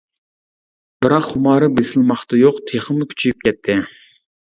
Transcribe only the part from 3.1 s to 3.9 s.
كۈچىيىپ كەتتى.